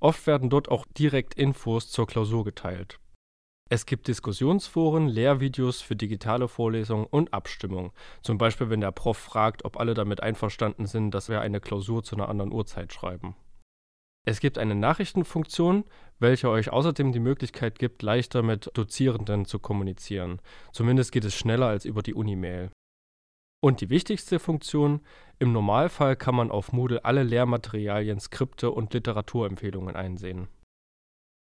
Oft 0.00 0.26
werden 0.26 0.50
dort 0.50 0.68
auch 0.68 0.84
direkt 0.98 1.34
Infos 1.34 1.92
zur 1.92 2.08
Klausur 2.08 2.42
geteilt. 2.42 2.98
Es 3.68 3.86
gibt 3.86 4.08
Diskussionsforen, 4.08 5.06
Lehrvideos 5.06 5.80
für 5.80 5.94
digitale 5.94 6.48
Vorlesungen 6.48 7.06
und 7.06 7.32
Abstimmung. 7.32 7.92
Zum 8.20 8.36
Beispiel, 8.36 8.68
wenn 8.68 8.80
der 8.80 8.90
Prof 8.90 9.16
fragt, 9.16 9.64
ob 9.64 9.78
alle 9.78 9.94
damit 9.94 10.24
einverstanden 10.24 10.86
sind, 10.86 11.12
dass 11.12 11.28
wir 11.28 11.40
eine 11.40 11.60
Klausur 11.60 12.02
zu 12.02 12.16
einer 12.16 12.28
anderen 12.28 12.52
Uhrzeit 12.52 12.92
schreiben. 12.92 13.36
Es 14.26 14.40
gibt 14.40 14.58
eine 14.58 14.74
Nachrichtenfunktion, 14.74 15.84
welche 16.18 16.50
euch 16.50 16.70
außerdem 16.70 17.12
die 17.12 17.20
Möglichkeit 17.20 17.78
gibt, 17.78 18.02
leichter 18.02 18.42
mit 18.42 18.70
Dozierenden 18.74 19.46
zu 19.46 19.58
kommunizieren. 19.58 20.40
Zumindest 20.72 21.12
geht 21.12 21.24
es 21.24 21.34
schneller 21.34 21.66
als 21.66 21.84
über 21.84 22.02
die 22.02 22.14
Unimail. 22.14 22.70
Und 23.62 23.80
die 23.80 23.90
wichtigste 23.90 24.38
Funktion, 24.38 25.00
im 25.38 25.52
Normalfall 25.52 26.16
kann 26.16 26.34
man 26.34 26.50
auf 26.50 26.72
Moodle 26.72 27.04
alle 27.04 27.22
Lehrmaterialien, 27.22 28.20
Skripte 28.20 28.70
und 28.70 28.92
Literaturempfehlungen 28.94 29.96
einsehen. 29.96 30.48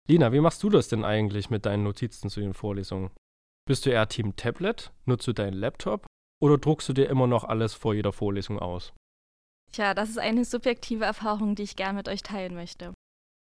Lina, 0.09 0.33
wie 0.33 0.41
machst 0.41 0.63
du 0.63 0.69
das 0.69 0.89
denn 0.89 1.05
eigentlich 1.05 1.49
mit 1.49 1.65
deinen 1.65 1.85
Notizen 1.85 2.29
zu 2.29 2.41
den 2.41 2.55
Vorlesungen? 2.55 3.11
Bist 3.67 3.87
du 3.87 3.91
eher 3.91 4.09
Team 4.09 4.35
Tablet? 4.37 4.93
Nutzt 5.05 5.27
du 5.27 5.33
deinen 5.33 5.55
Laptop? 5.55 6.07
Oder 6.43 6.59
druckst 6.59 6.89
du 6.89 6.93
dir 6.93 7.09
immer 7.09 7.27
noch 7.27 7.45
alles 7.45 7.75
vor 7.75 7.95
jeder 7.95 8.13
Vorlesung 8.13 8.59
aus? 8.59 8.93
Tja, 9.73 9.95
das 9.95 10.11
ist 10.11 10.19
eine 10.19 10.45
subjektive 10.45 11.07
Erfahrung, 11.07 11.55
die 11.55 11.63
ich 11.63 11.77
gern 11.77 11.97
mit 11.97 12.09
euch 12.09 12.23
teilen 12.23 12.55
möchte. 12.55 12.93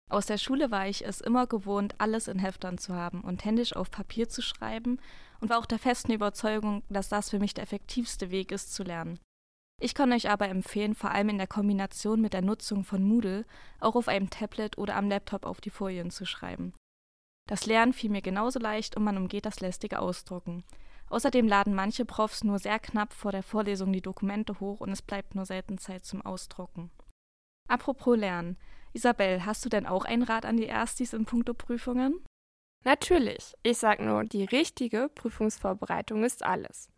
Aus 0.10 0.26
der 0.26 0.38
Schule 0.38 0.72
war 0.72 0.88
ich 0.88 1.06
es 1.06 1.22
immer 1.22 1.48
gewohnt, 1.48 1.94
alles 2.00 2.28
in 2.28 2.40
Heftern 2.40 2.78
zu 2.78 2.96
haben 2.96 3.22
und 3.22 3.46
händisch 3.46 3.76
auf 3.76 3.92
Papier 3.92 4.28
zu 4.30 4.42
schreiben 4.42 5.00
und 5.42 5.50
war 5.50 5.60
auch 5.60 5.66
der 5.66 5.80
festen 5.80 6.14
Überzeugung, 6.14 6.82
dass 6.90 7.10
das 7.10 7.30
für 7.30 7.40
mich 7.40 7.54
der 7.54 7.66
effektivste 7.66 8.32
Weg 8.32 8.52
ist 8.52 8.74
zu 8.74 8.84
lernen. 8.84 9.20
Ich 9.80 9.94
kann 9.94 10.12
euch 10.12 10.30
aber 10.30 10.50
empfehlen, 10.50 10.96
vor 10.96 11.12
allem 11.12 11.30
in 11.30 11.38
der 11.38 11.46
Kombination 11.46 12.20
mit 12.20 12.34
der 12.34 12.42
Nutzung 12.42 12.84
von 12.84 13.04
Moodle 13.04 13.46
auch 13.80 13.96
auf 13.96 14.08
einem 14.08 14.32
Tablet 14.32 14.78
oder 14.78 14.96
am 14.96 15.10
Laptop 15.10 15.46
auf 15.46 15.62
die 15.62 15.70
Folien 15.70 16.10
zu 16.10 16.26
schreiben. 16.26 16.74
Das 17.48 17.68
Lernen 17.68 17.94
fiel 17.94 18.10
mir 18.10 18.24
genauso 18.24 18.60
leicht 18.60 18.98
und 18.98 19.04
man 19.04 19.18
umgeht 19.18 19.46
das 19.46 19.60
lästige 19.60 20.00
Ausdrucken. 20.00 20.64
Außerdem 21.10 21.48
laden 21.48 21.74
manche 21.74 22.06
Profs 22.06 22.44
nur 22.44 22.60
sehr 22.60 22.80
knapp 22.80 23.14
vor 23.14 23.32
der 23.32 23.44
Vorlesung 23.44 23.94
die 23.94 24.02
Dokumente 24.02 24.60
hoch 24.60 24.82
und 24.82 24.92
es 24.92 25.02
bleibt 25.02 25.36
nur 25.36 25.46
selten 25.46 25.78
Zeit 25.78 26.06
zum 26.06 26.22
Ausdrucken. 26.22 26.92
Apropos 27.68 28.18
Lernen. 28.18 28.58
Isabel, 28.94 29.46
hast 29.46 29.64
du 29.64 29.70
denn 29.70 29.86
auch 29.86 30.06
ein 30.06 30.24
Rat 30.24 30.46
an 30.46 30.58
die 30.58 30.66
Erstis 30.66 31.14
in 31.14 31.26
puncto 31.26 31.54
Prüfungen? 31.54 32.24
Natürlich. 32.84 33.54
Ich 33.64 33.78
sag 33.78 34.00
nur, 34.00 34.24
die 34.24 34.46
richtige 34.46 35.10
Prüfungsvorbereitung 35.10 36.24
ist 36.24 36.44
alles. 36.44 36.90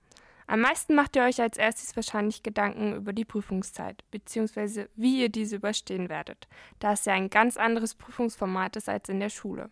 Am 0.49 0.61
meisten 0.61 0.95
macht 0.95 1.15
ihr 1.15 1.23
euch 1.23 1.39
als 1.41 1.57
erstes 1.57 1.95
wahrscheinlich 1.95 2.41
Gedanken 2.41 2.95
über 2.95 3.13
die 3.13 3.25
Prüfungszeit, 3.25 4.03
beziehungsweise 4.09 4.89
wie 4.95 5.21
ihr 5.21 5.29
diese 5.29 5.57
überstehen 5.57 6.09
werdet, 6.09 6.47
da 6.79 6.93
es 6.93 7.05
ja 7.05 7.13
ein 7.13 7.29
ganz 7.29 7.55
anderes 7.55 7.93
Prüfungsformat 7.93 8.75
ist 8.75 8.89
als 8.89 9.09
in 9.09 9.19
der 9.19 9.29
Schule. 9.29 9.69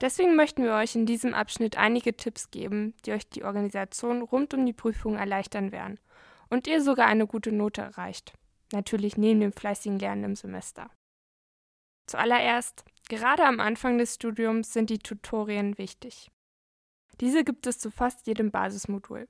Deswegen 0.00 0.36
möchten 0.36 0.62
wir 0.62 0.74
euch 0.74 0.94
in 0.94 1.06
diesem 1.06 1.34
Abschnitt 1.34 1.76
einige 1.76 2.16
Tipps 2.16 2.50
geben, 2.50 2.94
die 3.04 3.12
euch 3.12 3.28
die 3.28 3.42
Organisation 3.42 4.22
rund 4.22 4.54
um 4.54 4.64
die 4.64 4.72
Prüfung 4.72 5.16
erleichtern 5.16 5.72
werden 5.72 5.98
und 6.50 6.66
ihr 6.66 6.82
sogar 6.82 7.06
eine 7.06 7.26
gute 7.26 7.50
Note 7.50 7.82
erreicht. 7.82 8.32
Natürlich 8.72 9.16
neben 9.16 9.40
dem 9.40 9.52
fleißigen 9.52 9.98
Lernen 9.98 10.24
im 10.24 10.36
Semester. 10.36 10.90
Zuallererst, 12.06 12.84
gerade 13.08 13.44
am 13.44 13.60
Anfang 13.60 13.98
des 13.98 14.14
Studiums 14.14 14.72
sind 14.72 14.90
die 14.90 14.98
Tutorien 14.98 15.76
wichtig. 15.78 16.30
Diese 17.20 17.42
gibt 17.42 17.66
es 17.66 17.78
zu 17.78 17.90
fast 17.90 18.26
jedem 18.26 18.50
Basismodul. 18.50 19.26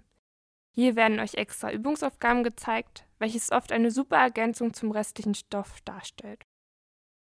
Hier 0.75 0.95
werden 0.95 1.19
euch 1.19 1.35
extra 1.35 1.73
Übungsaufgaben 1.73 2.45
gezeigt, 2.45 3.07
welches 3.19 3.51
oft 3.51 3.73
eine 3.73 3.91
super 3.91 4.19
Ergänzung 4.19 4.75
zum 4.75 4.91
restlichen 4.91 5.35
Stoff 5.35 5.81
darstellt. 5.85 6.45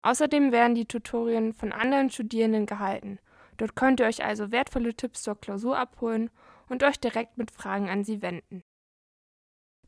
Außerdem 0.02 0.52
werden 0.52 0.76
die 0.76 0.88
Tutorien 0.88 1.54
von 1.54 1.72
anderen 1.72 2.10
Studierenden 2.10 2.66
gehalten 2.66 3.20
Dort 3.58 3.76
könnt 3.76 4.00
ihr 4.00 4.08
euch 4.08 4.24
also 4.24 4.52
wertvolle 4.52 4.94
Tipps 4.94 5.24
zur 5.24 5.40
Klausur 5.40 5.78
abholen 5.78 6.30
und 6.70 6.84
euch 6.84 7.00
direkt 7.00 7.38
mit 7.38 7.52
Fragen 7.52 7.90
an 7.90 8.04
sie 8.04 8.22
wenden. 8.22 8.64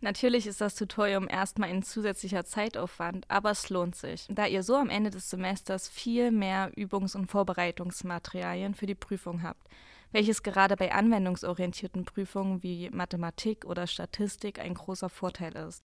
Natürlich 0.02 0.46
ist 0.46 0.62
das 0.62 0.76
Tutorium 0.76 1.28
erstmal 1.28 1.70
ein 1.70 1.82
zusätzlicher 1.82 2.46
Zeitaufwand, 2.46 3.26
aber 3.30 3.52
es 3.52 3.70
lohnt 3.70 3.96
sich, 3.96 4.28
da 4.30 4.46
ihr 4.46 4.62
so 4.62 4.76
am 4.76 4.90
Ende 4.90 5.10
des 5.10 5.30
Semesters 5.30 5.88
viel 5.88 6.32
mehr 6.32 6.72
Übungs- 6.76 7.16
und 7.16 7.28
Vorbereitungsmaterialien 7.28 8.76
für 8.76 8.86
die 8.86 8.94
Prüfung 8.94 9.42
habt, 9.42 9.68
welches 10.12 10.44
gerade 10.44 10.76
bei 10.76 10.92
anwendungsorientierten 10.92 12.06
Prüfungen 12.06 12.62
wie 12.62 12.90
Mathematik 12.90 13.66
oder 13.66 13.88
Statistik 13.88 14.60
ein 14.60 14.74
großer 14.74 15.10
Vorteil 15.10 15.56
ist. 15.56 15.82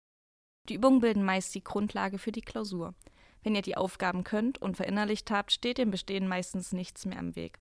Die 0.68 0.74
Übungen 0.74 1.00
bilden 1.00 1.24
meist 1.24 1.54
die 1.54 1.64
Grundlage 1.64 2.18
für 2.18 2.32
die 2.32 2.42
Klausur. 2.42 2.94
Wenn 3.42 3.54
ihr 3.54 3.62
die 3.62 3.76
Aufgaben 3.76 4.24
könnt 4.24 4.60
und 4.60 4.76
verinnerlicht 4.76 5.30
habt, 5.30 5.52
steht 5.52 5.78
dem 5.78 5.90
Bestehen 5.90 6.28
meistens 6.28 6.72
nichts 6.72 7.06
mehr 7.06 7.18
im 7.18 7.36
Weg. 7.36 7.59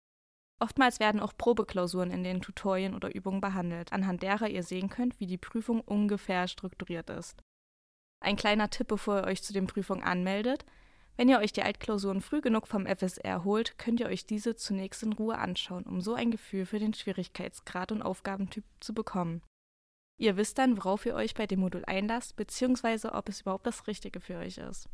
Oftmals 0.59 0.99
werden 0.99 1.21
auch 1.21 1.33
Probeklausuren 1.37 2.11
in 2.11 2.23
den 2.23 2.41
Tutorien 2.41 2.93
oder 2.93 3.15
Übungen 3.15 3.39
behandelt, 3.39 3.93
anhand 3.93 4.21
derer 4.23 4.49
ihr 4.49 4.63
sehen 4.63 4.89
könnt, 4.89 5.19
wie 5.19 5.27
die 5.27 5.37
Prüfung 5.37 5.79
ungefähr 5.81 6.47
strukturiert 6.47 7.09
ist. 7.09 7.41
Ein 8.21 8.35
kleiner 8.35 8.69
Tipp, 8.69 8.87
bevor 8.87 9.21
ihr 9.21 9.27
euch 9.27 9.41
zu 9.41 9.53
den 9.53 9.67
Prüfungen 9.67 10.03
anmeldet. 10.03 10.65
Wenn 11.15 11.29
ihr 11.29 11.39
euch 11.39 11.53
die 11.53 11.63
Altklausuren 11.63 12.21
früh 12.21 12.41
genug 12.41 12.67
vom 12.67 12.85
FSR 12.85 13.43
holt, 13.43 13.77
könnt 13.77 13.99
ihr 14.01 14.07
euch 14.07 14.25
diese 14.25 14.55
zunächst 14.55 15.03
in 15.03 15.13
Ruhe 15.13 15.37
anschauen, 15.37 15.83
um 15.83 16.01
so 16.01 16.13
ein 16.13 16.31
Gefühl 16.31 16.65
für 16.65 16.79
den 16.79 16.93
Schwierigkeitsgrad 16.93 17.91
und 17.91 18.01
Aufgabentyp 18.01 18.65
zu 18.81 18.93
bekommen. 18.93 19.41
Ihr 20.17 20.35
wisst 20.35 20.57
dann, 20.57 20.77
worauf 20.77 21.05
ihr 21.05 21.15
euch 21.15 21.33
bei 21.33 21.47
dem 21.47 21.61
Modul 21.61 21.83
einlasst, 21.85 22.35
beziehungsweise 22.35 23.13
ob 23.13 23.29
es 23.29 23.41
überhaupt 23.41 23.65
das 23.65 23.87
Richtige 23.87 24.19
für 24.19 24.37
euch 24.37 24.57
ist. 24.57 24.89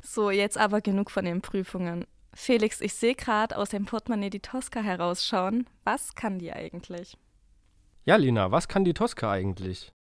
So, 0.00 0.30
jetzt 0.30 0.58
aber 0.58 0.80
genug 0.80 1.10
von 1.12 1.24
den 1.24 1.40
Prüfungen. 1.40 2.06
Felix, 2.34 2.80
ich 2.80 2.94
sehe 2.94 3.14
gerade 3.14 3.56
aus 3.56 3.70
dem 3.70 3.84
Portemonnaie 3.84 4.30
die 4.30 4.40
Tosca 4.40 4.80
herausschauen. 4.80 5.68
Was 5.84 6.14
kann 6.14 6.38
die 6.38 6.52
eigentlich? 6.52 7.16
Ja, 8.04 8.16
Lina, 8.16 8.50
was 8.50 8.68
kann 8.68 8.84
die 8.84 8.94
Tosca 8.94 9.30
eigentlich? 9.30 9.92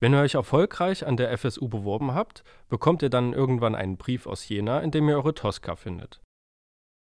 Wenn 0.00 0.14
ihr 0.14 0.20
euch 0.20 0.34
erfolgreich 0.34 1.06
an 1.06 1.16
der 1.16 1.36
FSU 1.36 1.68
beworben 1.68 2.14
habt, 2.14 2.42
bekommt 2.68 3.02
ihr 3.02 3.10
dann 3.10 3.32
irgendwann 3.32 3.74
einen 3.74 3.96
Brief 3.96 4.26
aus 4.26 4.48
Jena, 4.48 4.80
in 4.80 4.90
dem 4.90 5.08
ihr 5.08 5.16
eure 5.16 5.34
Tosca 5.34 5.76
findet. 5.76 6.20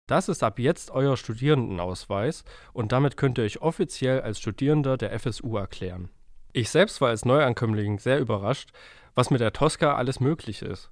Das 0.06 0.28
ist 0.28 0.42
ab 0.42 0.58
jetzt 0.58 0.90
euer 0.90 1.16
Studierendenausweis 1.16 2.44
und 2.72 2.92
damit 2.92 3.16
könnt 3.16 3.38
ihr 3.38 3.44
euch 3.44 3.62
offiziell 3.62 4.20
als 4.20 4.38
Studierender 4.38 4.96
der 4.96 5.18
FSU 5.18 5.56
erklären. 5.56 6.10
Ich 6.52 6.70
selbst 6.70 7.00
war 7.00 7.08
als 7.08 7.24
Neuankömmling 7.24 7.98
sehr 7.98 8.20
überrascht, 8.20 8.70
was 9.14 9.30
mit 9.30 9.40
der 9.40 9.52
Tosca 9.52 9.94
alles 9.96 10.20
möglich 10.20 10.62
ist. 10.62 10.90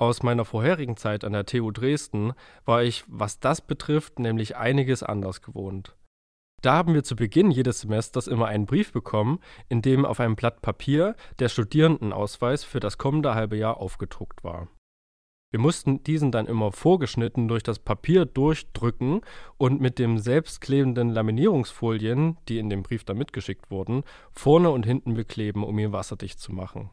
Aus 0.00 0.22
meiner 0.22 0.46
vorherigen 0.46 0.96
Zeit 0.96 1.24
an 1.24 1.34
der 1.34 1.44
TU 1.44 1.70
Dresden 1.70 2.32
war 2.64 2.82
ich, 2.82 3.04
was 3.06 3.38
das 3.38 3.60
betrifft, 3.60 4.18
nämlich 4.18 4.56
einiges 4.56 5.02
anders 5.02 5.42
gewohnt. 5.42 5.94
Da 6.62 6.72
haben 6.72 6.94
wir 6.94 7.04
zu 7.04 7.16
Beginn 7.16 7.50
jedes 7.50 7.80
Semesters 7.80 8.26
immer 8.26 8.46
einen 8.46 8.64
Brief 8.64 8.92
bekommen, 8.92 9.40
in 9.68 9.82
dem 9.82 10.06
auf 10.06 10.18
einem 10.18 10.36
Blatt 10.36 10.62
Papier 10.62 11.16
der 11.38 11.50
Studierendenausweis 11.50 12.64
für 12.64 12.80
das 12.80 12.96
kommende 12.96 13.34
halbe 13.34 13.58
Jahr 13.58 13.76
aufgedruckt 13.76 14.42
war. 14.42 14.68
Wir 15.50 15.60
mussten 15.60 16.02
diesen 16.02 16.32
dann 16.32 16.46
immer 16.46 16.72
vorgeschnitten 16.72 17.46
durch 17.46 17.62
das 17.62 17.78
Papier 17.78 18.24
durchdrücken 18.24 19.20
und 19.58 19.82
mit 19.82 19.98
dem 19.98 20.16
selbstklebenden 20.16 21.10
Laminierungsfolien, 21.10 22.38
die 22.48 22.58
in 22.58 22.70
dem 22.70 22.84
Brief 22.84 23.04
dann 23.04 23.18
mitgeschickt 23.18 23.70
wurden, 23.70 24.04
vorne 24.32 24.70
und 24.70 24.86
hinten 24.86 25.12
bekleben, 25.12 25.62
um 25.62 25.78
ihn 25.78 25.92
wasserdicht 25.92 26.40
zu 26.40 26.52
machen. 26.52 26.88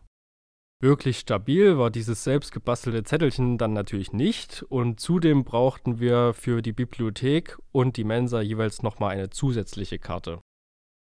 Wirklich 0.80 1.18
stabil 1.18 1.80
war 1.80 1.90
dieses 1.90 2.24
selbst 2.24 2.52
gebastelte 2.52 3.04
Zettelchen 3.04 3.58
dann 3.58 3.74
natürlich 3.74 4.14
nicht 4.14 4.64
und 4.70 5.00
zudem 5.00 5.44
brauchten 5.44 6.00
wir 6.00 6.34
für 6.36 6.62
die 6.62 6.72
Bibliothek 6.72 7.58
und 7.72 7.98
die 7.98 8.04
Mensa 8.04 8.42
jeweils 8.42 8.84
nochmal 8.84 9.12
eine 9.12 9.32
zusätzliche 9.32 9.98
Karte. 9.98 10.40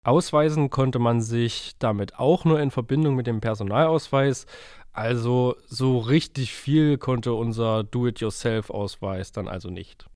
Ausweisen 0.05 0.71
konnte 0.71 1.01
man 1.01 1.21
sich 1.21 1.73
damit 1.79 2.19
auch 2.21 2.45
nur 2.45 2.61
in 2.61 2.71
Verbindung 2.71 3.17
mit 3.17 3.27
dem 3.27 3.41
Personalausweis, 3.41 4.47
also 4.93 5.57
so 5.67 5.99
richtig 5.99 6.55
viel 6.55 6.99
konnte 6.99 7.33
unser 7.33 7.83
Do-it-yourself-Ausweis 7.83 9.33
dann 9.33 9.49
also 9.49 9.71
nicht. 9.71 10.07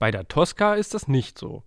Bei 0.00 0.10
der 0.10 0.26
Tosca 0.26 0.74
ist 0.74 0.94
das 0.94 1.06
nicht 1.06 1.38
so. 1.38 1.64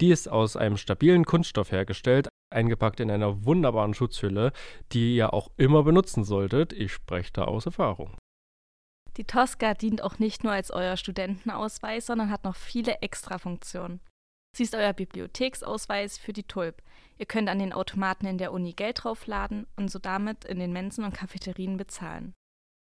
Die 0.00 0.10
ist 0.10 0.28
aus 0.28 0.56
einem 0.56 0.76
stabilen 0.76 1.24
Kunststoff 1.24 1.70
hergestellt, 1.70 2.28
eingepackt 2.50 3.00
in 3.00 3.10
einer 3.10 3.44
wunderbaren 3.44 3.94
Schutzhülle, 3.94 4.52
die 4.92 5.16
ihr 5.16 5.34
auch 5.34 5.50
immer 5.56 5.82
benutzen 5.82 6.24
solltet. 6.24 6.72
Ich 6.72 6.92
spreche 6.92 7.32
da 7.32 7.44
aus 7.44 7.66
Erfahrung. 7.66 8.16
Die 9.16 9.24
Tosca 9.24 9.74
dient 9.74 10.02
auch 10.02 10.18
nicht 10.18 10.44
nur 10.44 10.52
als 10.52 10.70
euer 10.70 10.96
Studentenausweis, 10.96 12.06
sondern 12.06 12.30
hat 12.30 12.44
noch 12.44 12.56
viele 12.56 13.00
Extrafunktionen. 13.02 14.00
Sie 14.56 14.62
ist 14.62 14.74
euer 14.74 14.92
Bibliotheksausweis 14.92 16.18
für 16.18 16.32
die 16.32 16.44
Tulp. 16.44 16.82
Ihr 17.18 17.26
könnt 17.26 17.48
an 17.48 17.58
den 17.58 17.72
Automaten 17.72 18.26
in 18.26 18.38
der 18.38 18.52
Uni 18.52 18.72
Geld 18.72 19.02
draufladen 19.02 19.66
und 19.76 19.90
so 19.90 19.98
damit 19.98 20.44
in 20.44 20.58
den 20.58 20.72
Mensen 20.72 21.04
und 21.04 21.14
Cafeterien 21.14 21.76
bezahlen. 21.76 22.34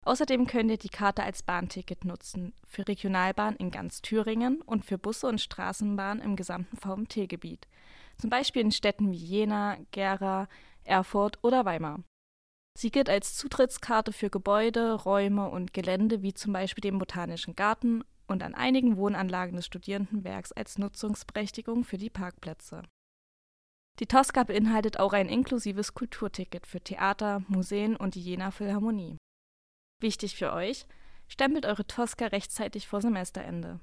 Außerdem 0.05 0.45
könnt 0.45 0.69
ihr 0.69 0.77
die 0.77 0.89
Karte 0.89 1.23
als 1.23 1.41
Bahnticket 1.41 2.05
nutzen, 2.05 2.53
für 2.67 2.87
Regionalbahn 2.87 3.55
in 3.55 3.71
ganz 3.71 4.01
Thüringen 4.01 4.61
und 4.61 4.85
für 4.85 4.99
Busse 4.99 5.27
und 5.27 5.41
Straßenbahn 5.41 6.21
im 6.21 6.35
gesamten 6.35 6.77
VMT-Gebiet. 6.77 7.67
Zum 8.17 8.29
Beispiel 8.29 8.61
in 8.61 8.71
Städten 8.71 9.11
wie 9.11 9.17
Jena, 9.17 9.77
Gera, 9.91 10.47
Erfurt 10.83 11.43
oder 11.43 11.65
Weimar. 11.65 12.03
Sie 12.77 12.91
gilt 12.91 13.09
als 13.09 13.35
Zutrittskarte 13.35 14.11
für 14.11 14.29
Gebäude, 14.29 14.93
Räume 14.93 15.49
und 15.49 15.73
Gelände 15.73 16.21
wie 16.21 16.33
zum 16.33 16.53
Beispiel 16.53 16.81
den 16.81 16.99
Botanischen 16.99 17.55
Garten 17.55 18.03
und 18.27 18.43
an 18.43 18.53
einigen 18.53 18.97
Wohnanlagen 18.97 19.55
des 19.55 19.65
Studierendenwerks 19.65 20.51
als 20.51 20.77
Nutzungsberechtigung 20.77 21.83
für 21.83 21.97
die 21.97 22.09
Parkplätze. 22.09 22.83
Die 23.99 24.07
Tosca 24.07 24.43
beinhaltet 24.43 24.99
auch 24.99 25.13
ein 25.13 25.29
inklusives 25.29 25.93
Kulturticket 25.93 26.67
für 26.67 26.81
Theater, 26.81 27.43
Museen 27.47 27.95
und 27.95 28.15
die 28.15 28.21
Jena 28.21 28.51
Philharmonie. 28.51 29.17
Wichtig 30.01 30.35
für 30.35 30.51
euch, 30.51 30.85
stempelt 31.29 31.65
eure 31.65 31.87
Tosca 31.87 32.27
rechtzeitig 32.27 32.87
vor 32.87 33.01
Semesterende. 33.01 33.79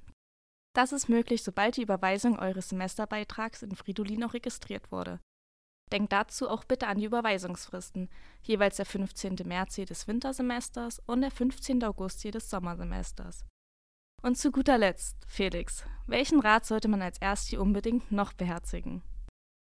Das 0.74 0.92
ist 0.92 1.08
möglich, 1.08 1.42
sobald 1.42 1.76
die 1.76 1.82
Überweisung 1.82 2.38
eures 2.38 2.70
Semesterbeitrags 2.70 3.62
in 3.62 3.74
Fridolin 3.74 4.24
auch 4.24 4.34
registriert 4.34 4.90
wurde. 4.90 5.20
Denkt 5.92 6.12
dazu 6.12 6.48
auch 6.48 6.64
bitte 6.64 6.86
an 6.86 6.98
die 6.98 7.04
Überweisungsfristen, 7.04 8.08
jeweils 8.42 8.76
der 8.76 8.86
15. 8.86 9.36
März 9.44 9.76
jedes 9.76 10.08
Wintersemesters 10.08 11.02
und 11.06 11.20
der 11.20 11.30
15. 11.30 11.84
August 11.84 12.24
jedes 12.24 12.48
Sommersemesters. 12.48 13.44
Und 14.22 14.38
zu 14.38 14.50
guter 14.50 14.78
Letzt, 14.78 15.18
Felix, 15.26 15.84
welchen 16.06 16.40
Rat 16.40 16.64
sollte 16.64 16.88
man 16.88 17.02
als 17.02 17.18
Ersti 17.18 17.58
unbedingt 17.58 18.10
noch 18.10 18.32
beherzigen? 18.32 19.02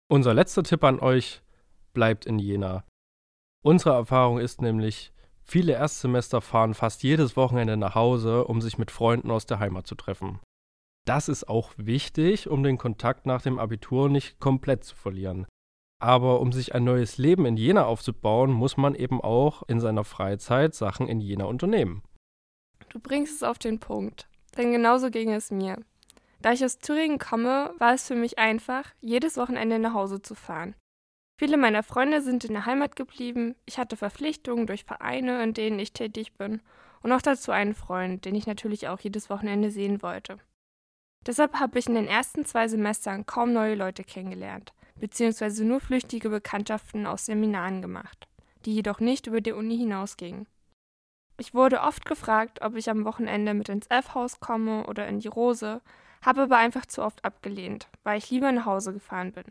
Unser 0.08 0.32
letzter 0.32 0.62
Tipp 0.62 0.84
an 0.84 1.00
euch 1.00 1.42
bleibt 1.92 2.24
in 2.24 2.38
Jena. 2.38 2.84
Unsere 3.62 3.94
Erfahrung 3.94 4.38
ist 4.38 4.62
nämlich, 4.62 5.12
viele 5.42 5.72
Erstsemester 5.72 6.40
fahren 6.40 6.74
fast 6.74 7.02
jedes 7.02 7.36
Wochenende 7.36 7.76
nach 7.76 7.94
Hause, 7.94 8.44
um 8.44 8.62
sich 8.62 8.78
mit 8.78 8.90
Freunden 8.90 9.30
aus 9.30 9.44
der 9.44 9.58
Heimat 9.58 9.86
zu 9.86 9.96
treffen. 9.96 10.40
Das 11.06 11.28
ist 11.28 11.48
auch 11.48 11.72
wichtig, 11.76 12.48
um 12.48 12.64
den 12.64 12.78
Kontakt 12.78 13.26
nach 13.26 13.40
dem 13.40 13.60
Abitur 13.60 14.08
nicht 14.08 14.40
komplett 14.40 14.82
zu 14.82 14.96
verlieren. 14.96 15.46
Aber 16.02 16.40
um 16.40 16.52
sich 16.52 16.74
ein 16.74 16.84
neues 16.84 17.16
Leben 17.16 17.46
in 17.46 17.56
Jena 17.56 17.86
aufzubauen, 17.86 18.50
muss 18.50 18.76
man 18.76 18.94
eben 18.94 19.20
auch 19.20 19.62
in 19.68 19.80
seiner 19.80 20.04
Freizeit 20.04 20.74
Sachen 20.74 21.08
in 21.08 21.20
Jena 21.20 21.44
unternehmen. 21.44 22.02
Du 22.88 22.98
bringst 22.98 23.36
es 23.36 23.42
auf 23.44 23.58
den 23.58 23.78
Punkt, 23.78 24.28
denn 24.58 24.72
genauso 24.72 25.10
ging 25.10 25.32
es 25.32 25.50
mir. 25.50 25.78
Da 26.42 26.52
ich 26.52 26.64
aus 26.64 26.78
Thüringen 26.78 27.18
komme, 27.18 27.72
war 27.78 27.94
es 27.94 28.08
für 28.08 28.16
mich 28.16 28.38
einfach, 28.38 28.92
jedes 29.00 29.36
Wochenende 29.36 29.78
nach 29.78 29.94
Hause 29.94 30.20
zu 30.20 30.34
fahren. 30.34 30.74
Viele 31.38 31.56
meiner 31.56 31.82
Freunde 31.82 32.20
sind 32.20 32.44
in 32.44 32.52
der 32.52 32.66
Heimat 32.66 32.96
geblieben, 32.96 33.54
ich 33.64 33.78
hatte 33.78 33.96
Verpflichtungen 33.96 34.66
durch 34.66 34.84
Vereine, 34.84 35.42
in 35.42 35.54
denen 35.54 35.78
ich 35.78 35.92
tätig 35.92 36.34
bin, 36.34 36.62
und 37.02 37.10
noch 37.10 37.22
dazu 37.22 37.52
einen 37.52 37.74
Freund, 37.74 38.24
den 38.24 38.34
ich 38.34 38.46
natürlich 38.46 38.88
auch 38.88 39.00
jedes 39.00 39.30
Wochenende 39.30 39.70
sehen 39.70 40.02
wollte. 40.02 40.38
Deshalb 41.26 41.58
habe 41.58 41.78
ich 41.78 41.88
in 41.88 41.94
den 41.94 42.06
ersten 42.06 42.44
zwei 42.44 42.68
Semestern 42.68 43.26
kaum 43.26 43.52
neue 43.52 43.74
Leute 43.74 44.04
kennengelernt, 44.04 44.72
beziehungsweise 45.00 45.64
nur 45.64 45.80
flüchtige 45.80 46.28
Bekanntschaften 46.30 47.04
aus 47.04 47.26
Seminaren 47.26 47.82
gemacht, 47.82 48.28
die 48.64 48.74
jedoch 48.74 49.00
nicht 49.00 49.26
über 49.26 49.40
die 49.40 49.52
Uni 49.52 49.76
hinausgingen. 49.76 50.46
Ich 51.38 51.52
wurde 51.52 51.80
oft 51.80 52.06
gefragt, 52.06 52.62
ob 52.62 52.76
ich 52.76 52.88
am 52.88 53.04
Wochenende 53.04 53.54
mit 53.54 53.68
ins 53.68 53.88
F-Haus 53.88 54.40
komme 54.40 54.86
oder 54.86 55.06
in 55.08 55.18
die 55.18 55.28
Rose, 55.28 55.82
habe 56.24 56.42
aber 56.42 56.56
einfach 56.56 56.86
zu 56.86 57.02
oft 57.02 57.24
abgelehnt, 57.24 57.88
weil 58.04 58.18
ich 58.18 58.30
lieber 58.30 58.52
nach 58.52 58.64
Hause 58.64 58.92
gefahren 58.92 59.32
bin. 59.32 59.44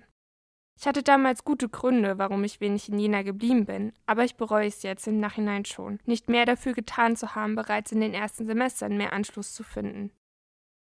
Ich 0.79 0.87
hatte 0.87 1.03
damals 1.03 1.43
gute 1.43 1.69
Gründe, 1.69 2.17
warum 2.17 2.43
ich 2.43 2.59
wenig 2.59 2.89
in 2.89 2.99
Jena 2.99 3.21
geblieben 3.21 3.65
bin, 3.65 3.93
aber 4.05 4.23
ich 4.23 4.35
bereue 4.35 4.67
es 4.67 4.83
jetzt 4.83 5.07
im 5.07 5.19
Nachhinein 5.19 5.63
schon, 5.63 5.99
nicht 6.05 6.27
mehr 6.27 6.45
dafür 6.45 6.73
getan 6.73 7.15
zu 7.15 7.35
haben, 7.35 7.55
bereits 7.55 7.91
in 7.91 8.01
den 8.01 8.13
ersten 8.13 8.45
Semestern 8.45 8.97
mehr 8.97 9.13
Anschluss 9.13 9.53
zu 9.53 9.63
finden. 9.63 10.11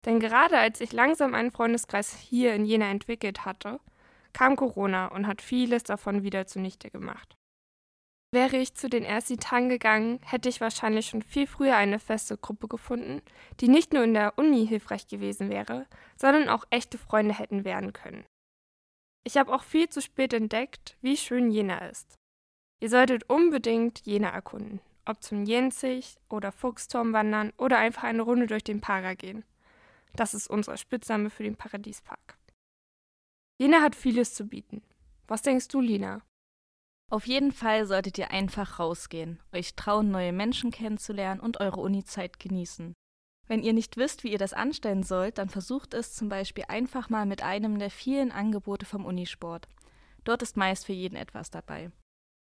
Denn 0.08 0.22
gerade 0.22 0.58
als 0.58 0.80
ich 0.80 0.94
langsam 0.94 1.36
einen 1.36 1.52
Freundeskreis 1.52 2.16
hier 2.16 2.56
in 2.56 2.64
Jena 2.64 2.90
entwickelt 2.90 3.44
hatte, 3.44 3.82
kam 4.32 4.56
Corona 4.56 5.08
und 5.08 5.28
hat 5.28 5.42
vieles 5.42 5.84
davon 5.84 6.24
wieder 6.24 6.48
zunichte 6.48 6.90
gemacht. 6.90 7.36
Wäre 8.34 8.56
ich 8.56 8.74
zu 8.74 8.90
den 8.90 9.04
Ersti-Tagen 9.04 9.68
gegangen, 9.68 10.20
hätte 10.24 10.48
ich 10.48 10.62
wahrscheinlich 10.62 11.08
schon 11.08 11.22
viel 11.22 11.46
früher 11.46 11.76
eine 11.76 12.00
feste 12.00 12.38
Gruppe 12.38 12.70
gefunden, 12.70 13.22
die 13.60 13.68
nicht 13.68 13.92
nur 13.92 14.06
in 14.06 14.14
der 14.14 14.38
Uni 14.38 14.66
hilfreich 14.66 15.08
gewesen 15.08 15.50
wäre, 15.50 15.88
sondern 16.16 16.48
auch 16.48 16.64
echte 16.70 16.98
Freunde 16.98 17.38
hätten 17.38 17.66
werden 17.66 17.92
können. 17.92 18.26
Ich 19.26 19.36
habe 19.36 19.54
auch 19.54 19.64
viel 19.64 19.90
zu 19.90 20.02
spät 20.02 20.32
entdeckt, 20.32 20.98
wie 21.02 21.18
schön 21.18 21.52
Jena 21.52 21.80
ist. 21.90 22.16
Ihr 22.82 22.90
solltet 22.90 23.30
unbedingt 23.30 24.06
Jena 24.06 24.30
erkunden, 24.30 24.80
ob 25.06 25.22
zum 25.22 25.44
Jenzig 25.44 26.16
oder 26.30 26.54
Fuchsturm 26.54 27.12
wandern 27.12 27.52
oder 27.58 27.78
einfach 27.78 28.04
eine 28.04 28.22
Runde 28.22 28.48
durch 28.48 28.64
den 28.64 28.80
Para 28.80 29.14
gehen. 29.14 29.44
Das 30.18 30.34
ist 30.34 30.48
unsere 30.48 30.78
Spitzname 30.78 31.30
für 31.30 31.44
den 31.44 31.56
Paradiespark. 31.56 32.40
Lina 33.62 33.82
hat 33.82 33.96
vieles 33.96 34.34
zu 34.34 34.48
bieten. 34.48 34.82
Was 35.28 35.44
denkst 35.44 35.68
du, 35.68 35.80
Lina? 35.80 36.22
Auf 37.12 37.28
jeden 37.28 37.52
Fall 37.52 37.86
solltet 37.86 38.18
ihr 38.18 38.32
einfach 38.32 38.80
rausgehen, 38.80 39.40
euch 39.54 39.76
trauen, 39.76 40.10
neue 40.10 40.34
Menschen 40.34 40.72
kennenzulernen 40.72 41.40
und 41.40 41.60
eure 41.60 41.80
Uni-Zeit 41.80 42.40
genießen. 42.40 42.94
Wenn 43.48 43.62
ihr 43.64 43.74
nicht 43.74 43.96
wisst, 43.96 44.24
wie 44.24 44.32
ihr 44.32 44.40
das 44.40 44.54
anstellen 44.54 45.04
sollt, 45.04 45.38
dann 45.38 45.50
versucht 45.50 45.94
es 45.94 46.14
zum 46.14 46.30
Beispiel 46.30 46.66
einfach 46.68 47.10
mal 47.10 47.26
mit 47.26 47.44
einem 47.44 47.78
der 47.78 47.92
vielen 47.92 48.32
Angebote 48.32 48.86
vom 48.86 49.06
Unisport. 49.06 49.70
Dort 50.24 50.42
ist 50.42 50.58
meist 50.58 50.88
für 50.88 50.94
jeden 50.94 51.16
etwas 51.16 51.52
dabei. 51.52 51.92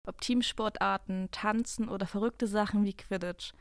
Ob 0.09 0.21
Teamsportarten, 0.21 1.31
Tanzen 1.31 1.89
oder 1.89 2.07
verrückte 2.07 2.47
Sachen 2.47 2.85
wie 2.85 2.95
Quidditch. 2.95 3.53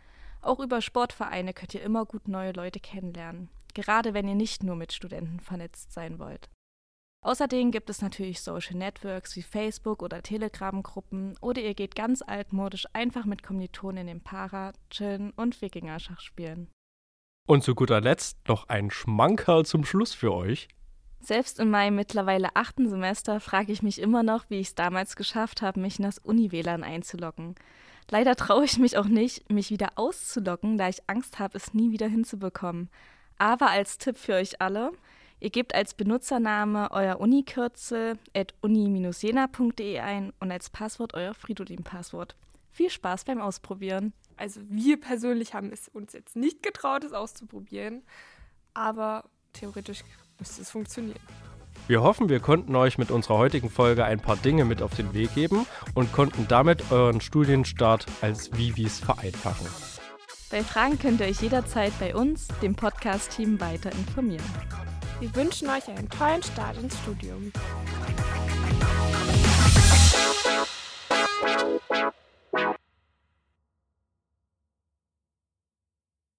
Auch 0.41 0.59
über 0.59 0.81
Sportvereine 0.81 1.53
könnt 1.53 1.73
ihr 1.73 1.83
immer 1.83 2.05
gut 2.05 2.27
neue 2.27 2.53
Leute 2.53 2.79
kennenlernen, 2.79 3.49
gerade 3.75 4.15
wenn 4.15 4.27
ihr 4.27 4.35
nicht 4.35 4.63
nur 4.63 4.75
mit 4.75 4.93
Studenten 4.93 5.39
vernetzt 5.39 5.93
sein 5.93 6.17
wollt. 6.17 6.49
Außerdem 7.21 7.71
gibt 7.71 7.89
es 7.89 8.01
natürlich 8.01 8.41
Social 8.41 8.75
Networks 8.75 9.35
wie 9.35 9.41
Facebook 9.41 10.03
oder 10.03 10.21
Telegram-Gruppen 10.21 11.35
oder 11.41 11.61
ihr 11.61 11.73
geht 11.73 11.95
ganz 11.95 12.21
altmodisch 12.21 12.85
einfach 12.93 13.25
mit 13.25 13.41
Kommilitonen 13.41 14.01
in 14.01 14.07
den 14.07 14.21
Para, 14.21 14.73
chillen 14.91 15.31
und 15.31 15.59
Wikingerschach 15.61 16.19
spielen. 16.19 16.69
Und 17.47 17.63
zu 17.63 17.73
guter 17.73 17.99
Letzt 17.99 18.47
noch 18.47 18.69
ein 18.69 18.91
Schmankerl 18.91 19.65
zum 19.65 19.85
Schluss 19.85 20.13
für 20.13 20.33
euch. 20.33 20.67
Selbst 21.19 21.59
in 21.59 21.71
meinem 21.71 21.95
mittlerweile 21.95 22.55
achten 22.55 22.87
Semester 22.87 23.39
frage 23.39 23.71
ich 23.71 23.81
mich 23.81 23.99
immer 23.99 24.21
noch, 24.21 24.47
wie 24.49 24.59
ich 24.59 24.67
es 24.67 24.75
damals 24.75 25.15
geschafft 25.15 25.63
habe, 25.63 25.79
mich 25.79 25.97
in 25.97 26.05
das 26.05 26.19
Uni-WLAN 26.19 26.83
einzuloggen. 26.83 27.55
Leider 28.11 28.35
traue 28.35 28.65
ich 28.65 28.77
mich 28.77 28.97
auch 28.97 29.07
nicht, 29.07 29.51
mich 29.51 29.71
wieder 29.71 29.93
auszuloggen, 29.95 30.77
da 30.77 30.89
ich 30.89 31.09
Angst 31.09 31.39
habe, 31.39 31.57
es 31.57 31.73
nie 31.73 31.91
wieder 31.91 32.07
hinzubekommen. 32.07 32.91
Aber 33.37 33.69
als 33.69 33.97
Tipp 33.97 34.17
für 34.17 34.33
euch 34.33 34.61
alle, 34.61 34.91
ihr 35.39 35.49
gebt 35.49 35.75
als 35.75 35.93
Benutzername 35.93 36.89
euer 36.91 37.19
Unikürzel 37.19 38.17
at 38.33 38.53
uni-jena.de 38.61 39.99
ein 39.99 40.33
und 40.39 40.51
als 40.51 40.69
Passwort 40.69 41.13
euer 41.13 41.33
Fridolin-Passwort. 41.33 42.35
Viel 42.71 42.89
Spaß 42.89 43.25
beim 43.25 43.41
Ausprobieren. 43.41 44.13
Also 44.37 44.61
wir 44.67 44.99
persönlich 44.99 45.53
haben 45.53 45.71
es 45.71 45.87
uns 45.87 46.13
jetzt 46.13 46.35
nicht 46.35 46.61
getraut, 46.61 47.03
es 47.03 47.13
auszuprobieren, 47.13 48.03
aber 48.73 49.23
theoretisch 49.53 50.03
müsste 50.39 50.61
es 50.61 50.69
funktionieren. 50.69 51.19
Wir 51.87 52.01
hoffen, 52.01 52.29
wir 52.29 52.39
konnten 52.39 52.75
euch 52.75 52.97
mit 52.97 53.11
unserer 53.11 53.37
heutigen 53.37 53.69
Folge 53.69 54.05
ein 54.05 54.19
paar 54.19 54.37
Dinge 54.37 54.65
mit 54.65 54.81
auf 54.81 54.95
den 54.95 55.13
Weg 55.13 55.35
geben 55.35 55.67
und 55.93 56.11
konnten 56.11 56.47
damit 56.47 56.91
euren 56.91 57.21
Studienstart 57.21 58.07
als 58.21 58.57
Vivis 58.57 58.99
vereinfachen. 58.99 59.67
Bei 60.51 60.63
Fragen 60.63 60.99
könnt 60.99 61.21
ihr 61.21 61.27
euch 61.27 61.41
jederzeit 61.41 61.91
bei 61.99 62.15
uns, 62.15 62.47
dem 62.61 62.75
Podcast-Team, 62.75 63.59
weiter 63.59 63.91
informieren. 63.91 64.45
Wir 65.19 65.33
wünschen 65.35 65.69
euch 65.69 65.87
einen 65.87 66.09
tollen 66.09 66.43
Start 66.43 66.77
ins 66.77 66.95
Studium. 66.99 67.51